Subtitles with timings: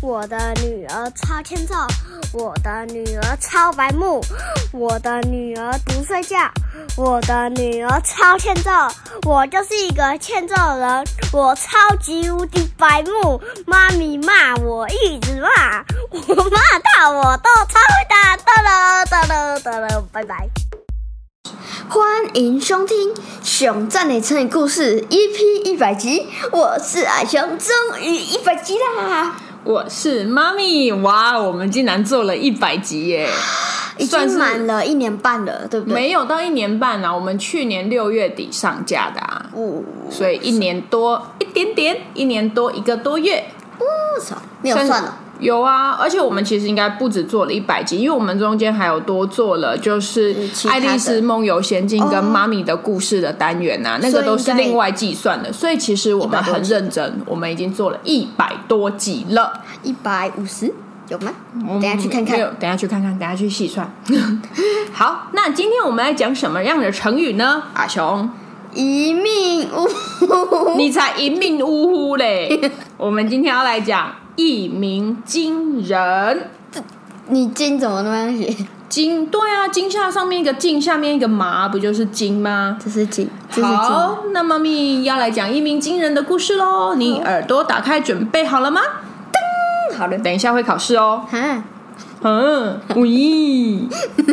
[0.00, 1.74] 我的女儿超欠揍，
[2.32, 4.22] 我的女儿超白目，
[4.72, 6.36] 我的女儿不睡觉，
[6.96, 8.70] 我的女儿超欠揍，
[9.26, 16.60] 我就是一个欠揍人，我超级无敌白目，妈咪骂我一直骂，我骂
[16.96, 20.48] 到我都超会打，哒了哒了哒了，拜拜。
[21.88, 29.34] 欢迎收听《熊赞的成语故事》EP 一百集，我是阿熊，终于一百集啦！
[29.68, 33.28] 我是妈咪，哇，我们竟然做了一百集耶！
[33.98, 35.94] 已经满了一年半了，对不对？
[35.94, 39.44] 没有到一年半啊，我们去年六月底上架的啊，
[40.10, 43.44] 所以一年多一点点，一年多一个多月。
[43.76, 43.84] 不
[44.24, 45.18] 少，没有算了。
[45.38, 50.34] 有啊，而且我们其实应该不止做了一百集，因为我们中间还有多做了，就是
[50.68, 55.52] 《爱丽丝梦游仙境》跟妈咪的故事的单元啊，那个都是另外计算的。
[55.52, 60.72] 所以其实我们很认真，我们已经做了一百多集了，一百五十
[61.08, 61.32] 有吗？
[61.80, 63.90] 等下去看看，等下去看看，等下去细算。
[64.92, 67.62] 好，那今天我们来讲什么样的成语呢？
[67.74, 68.28] 阿雄，
[68.74, 69.86] 一命呜
[70.26, 72.70] 呼，你才一命呜呼嘞！
[72.96, 74.12] 我们今天要来讲。
[74.40, 76.48] 一鸣惊人，
[77.26, 78.54] 你惊怎么那么写？
[78.88, 82.78] 惊对啊，惊下上面一个惊，下面一个麻，不就是惊吗？
[82.80, 83.28] 这是惊。
[83.50, 86.94] 好，那妈咪要来讲一鸣惊人的故事喽。
[86.94, 88.80] 你耳朵打开，准备好了吗？
[89.90, 91.24] 噔，好的，等一下会考试哦。
[91.30, 91.64] 哈，
[92.22, 93.88] 嗯，喂，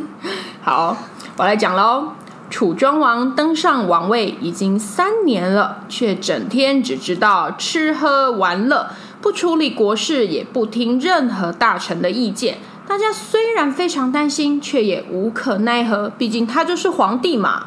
[0.62, 0.96] 好，
[1.36, 2.12] 我来讲喽。
[2.50, 8.88] 楚庄王登上王位已经三年了，却整天只知道吃喝玩乐。
[9.20, 12.56] 不处理国事，也不听任何大臣的意见。
[12.86, 16.08] 大家虽然非常担心，却也无可奈何。
[16.16, 17.66] 毕竟他就是皇帝嘛。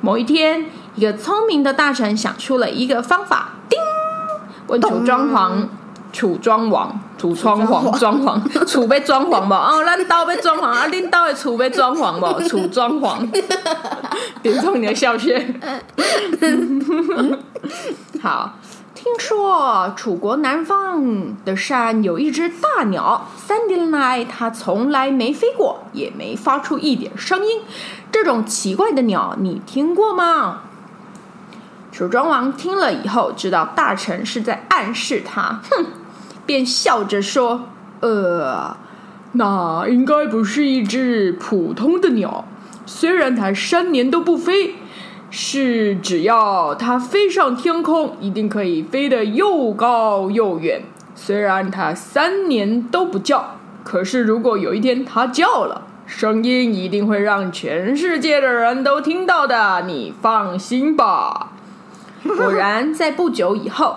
[0.00, 3.78] 某一天，一个聪明的大臣想出了一个方法，叮，
[4.68, 5.68] 问楚庄王
[6.14, 9.52] ：“楚庄王，楚庄王，装潢， 楚被装潢不？
[9.52, 12.40] 哦，咱刀被装潢啊，恁刀的楚被装潢不？
[12.48, 13.28] 楚装潢，
[14.40, 15.44] 点中你的笑穴。
[18.22, 18.54] 好。”
[18.94, 27.60] 听说楚国南方的山有一只大鸟，三年来它从来没飞过，也没发出一点声音。
[28.10, 30.60] 这种奇怪的鸟，你听过吗？
[31.92, 35.84] 楚庄王听了以后，知道大臣是在暗示他，哼，
[36.46, 37.68] 便笑着说
[38.00, 38.76] ：“呃，
[39.32, 42.44] 那应该不是一只普通的鸟，
[42.86, 44.76] 虽然它三年都不飞。”
[45.36, 50.82] 是，只要它飞上天空，一定可以飞得又高又远。
[51.16, 59.82] 虽然它三年都不叫，可是如果有一天它叫了，声音一定会让全世界的人都听到的。
[59.86, 61.50] 你放心吧。
[62.22, 63.96] 果然，在不久以后，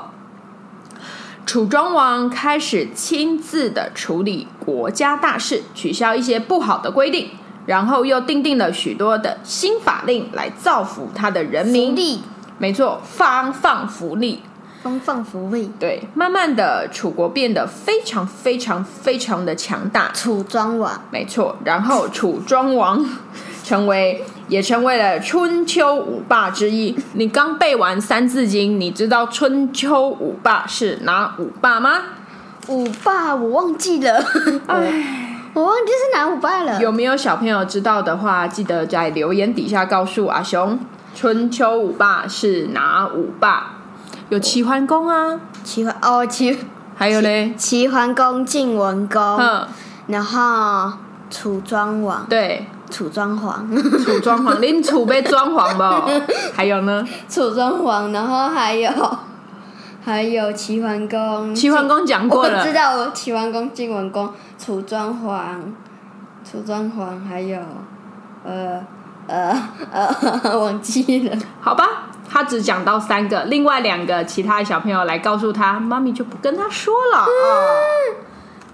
[1.48, 7.30] 楚庄王开始亲自的处理国家大事，取消一些不好的规定。
[7.66, 11.92] 然后又订定了许多的新法令来造福他的人民。
[11.92, 12.20] 福利，
[12.58, 14.42] 没错，发放福利，
[14.82, 15.72] 发放福利。
[15.80, 20.12] 对，慢慢的，楚国变得非常非常非常的强大。
[20.14, 21.56] 楚庄王，没错。
[21.64, 23.06] 然后楚庄王
[23.68, 26.98] 成为，也成为了春秋五霸之一。
[27.14, 32.02] 你刚背完《三字经》，你知道春秋五霸是哪五霸吗？
[32.70, 34.24] 五霸我忘记了。
[34.68, 35.24] 哎。
[35.54, 36.80] 我忘记是哪五霸了。
[36.80, 40.80] 有没有小朋友知道的话，记得在留言底下告诉阿雄。
[41.16, 43.72] 春秋五霸是哪五霸？
[44.30, 46.58] 有齐桓公啊，齐桓哦齐，
[46.96, 49.68] 还有嘞，齐桓公、晋文公，嗯，
[50.06, 50.94] 然后
[51.32, 53.68] 楚庄王，对，楚庄皇，
[54.04, 56.24] 楚庄皇，恁楚被装潢不？
[56.56, 57.06] 还有呢？
[57.30, 58.92] 楚庄皇，然后还有
[60.04, 64.32] 还有齐桓公，齐桓公讲过了，我知道齐桓公、晋文公。
[64.58, 65.74] 楚庄皇，
[66.50, 67.60] 楚庄皇还有，
[68.44, 68.82] 呃
[69.28, 69.56] 呃
[69.92, 71.38] 呃， 忘记了。
[71.62, 71.86] 好吧，
[72.30, 77.28] 他只讲到三个，另外两个其他小朋友来告诉他，妈咪就不跟他说了啊。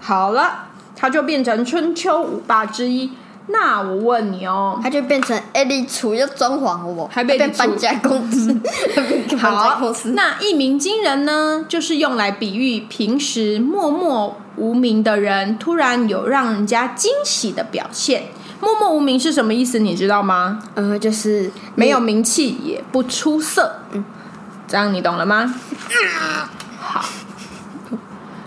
[0.00, 3.10] 好了，他就变成春秋五霸之一。
[3.48, 8.58] 那我问你哦，他就变成艾利楚又装潢了还被 搬家公司。
[9.38, 9.78] 好，
[10.14, 18.24] 那一鸣惊人呢，就是用来比喻平时默默无名的人，突然有让人家惊喜的表现。
[18.60, 19.78] 默默无名是什么意思？
[19.78, 20.60] 你知道吗？
[20.74, 23.80] 呃，就是没有名气，也不出色。
[23.92, 24.02] 嗯，
[24.66, 25.54] 这样你懂了吗？
[26.80, 27.04] 好，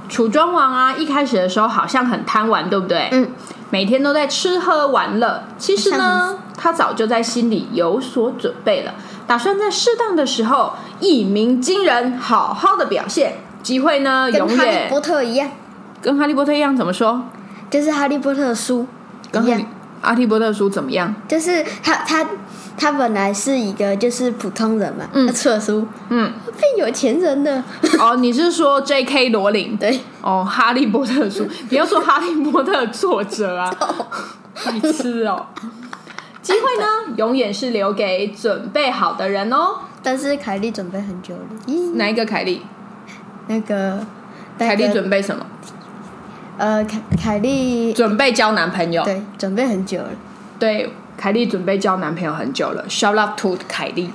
[0.09, 3.09] 楚庄王啊，一开始的时候好像很贪玩，对不对？
[3.11, 3.29] 嗯。
[3.69, 8.93] 每天都在吃喝玩乐，其实呢，他早就在心里有所准备了，
[9.27, 13.39] 打算在适当的时候一鸣惊人，好好的表现。
[13.61, 15.51] 机会呢，永远跟哈利波特一样，
[16.01, 17.21] 跟哈利波特一样怎么说？
[17.69, 18.87] 就是哈利波特的书
[19.29, 19.65] 跟哈利
[19.99, 21.13] 一样，哈利波特书怎么样？
[21.27, 22.25] 就是他他
[22.77, 27.63] 他本来是一个就是普通人嘛，嗯他出了书嗯，变有钱人了，
[27.99, 29.29] 哦，你是说 J.K.
[29.29, 29.75] 罗琳？
[29.77, 33.73] 对，哦，哈利波特的书，你要说哈利波特作者啊，
[34.65, 35.45] 白痴哦。
[36.41, 39.79] 机会呢，永远是留给准备好的人哦。
[40.01, 42.61] 但是凯莉准备很久了，咦，哪一个凯莉？
[43.47, 43.99] 那个
[44.57, 45.45] 凯莉那个准备什么？
[46.57, 49.03] 呃凯凯莉准备交男朋友。
[49.03, 50.09] 对准备很久了，
[50.59, 52.83] 对，凯莉准备交男朋友很久了。
[52.89, 54.11] Shout out to 凯莉。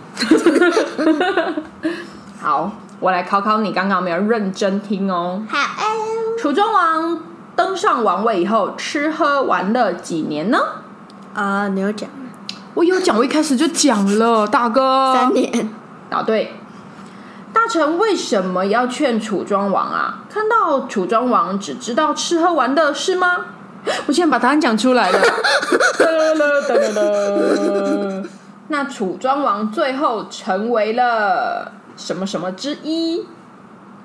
[2.41, 5.43] 好，我来考考你，刚刚有没有认真听哦？
[5.49, 5.59] 好，
[6.41, 7.21] 楚庄王
[7.55, 10.59] 登上王位以后，吃喝玩乐几年呢？
[11.35, 12.11] 啊，你有讲
[12.75, 15.15] 我有讲，我一开始就讲了，大哥。
[15.15, 15.71] 三年，
[16.11, 16.53] 答对。
[17.63, 20.25] 大臣为什么要劝楚庄王啊？
[20.29, 23.37] 看到楚庄王只知道吃喝玩乐是吗？
[24.07, 25.21] 我现在把答案讲出来了。
[28.67, 33.25] 那楚庄王最后成为了什么什么之一？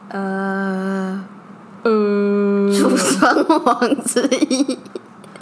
[0.09, 1.25] 呃，
[1.81, 1.89] 呃，
[2.71, 4.77] 楚庄王之一，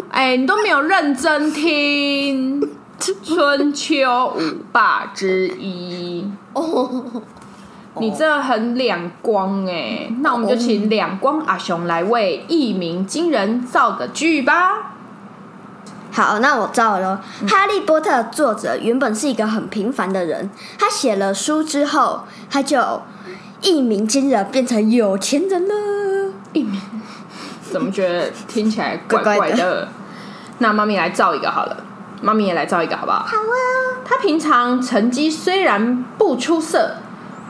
[0.10, 2.62] 哎，你都没有认真听。
[2.98, 4.40] 春秋五
[4.72, 6.26] 霸之一。
[6.54, 7.04] 哦，
[8.00, 14.94] 你这很两光哎，那我们就请两光阿雄来为一鸣惊人造个句吧。
[16.12, 17.22] 好，那我造了。
[17.48, 20.50] 哈利波特作者原本是一个很平凡的人，
[20.80, 23.02] 他写了书之后，他就
[23.62, 26.34] 一鸣惊人，变成有钱人了。
[26.54, 26.80] 一鸣，
[27.62, 29.88] 怎么觉得听起来怪怪怪怪的？
[30.60, 31.78] 那妈咪来造一个好了，
[32.22, 33.20] 妈咪也来造一个好不好？
[33.20, 34.04] 好啊。
[34.06, 36.96] 他平常成绩虽然不出色，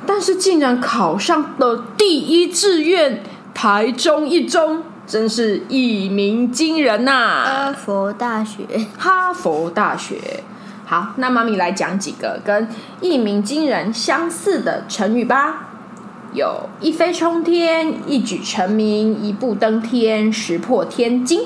[0.06, 8.63] 但是竟然考上了第一志愿台中一中，真是一鸣惊人呐、哈佛大学，
[8.97, 10.44] 哈佛大学。
[10.86, 12.68] 好，那妈咪来讲几个跟
[13.01, 15.69] 一鸣惊人相似的成语吧。
[16.33, 21.42] 有一飞冲天、一举成名、一步登天、石破天惊。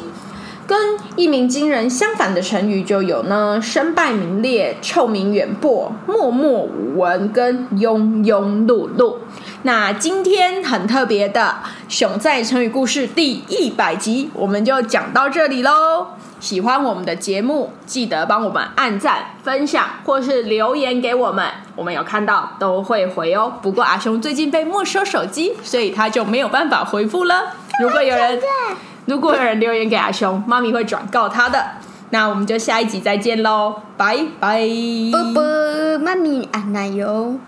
[0.69, 0.77] 跟
[1.16, 9.16] 一鸣惊人相反的成语就有呢：身败名裂、臭名远播、默默无闻跟庸庸碌碌。
[9.63, 11.56] 那今天很特别的
[11.88, 16.06] 《熊在成语故事》第一百集，我们就讲到这里喽。
[16.39, 23.51] 喜欢我们的节目，记得帮我们按赞、分享，或是留言给我们，我们有看到都会回哦。
[23.63, 27.56] 不过阿雄最近被没收手机，所以他就没有办法回复了。
[27.81, 28.39] 如果有人
[29.10, 31.66] 如果有人留言给阿雄，妈咪会转告他的。
[32.12, 34.60] 那我们就下一集再见喽，拜拜。
[35.12, 37.40] 啵啵，妈咪按奶油。